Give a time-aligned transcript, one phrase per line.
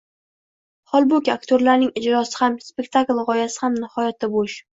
[0.93, 4.59] Holbuki aktyorlarning ijrosi ham, spektakl g‘oyasi ham nihoyatda bo‘sh…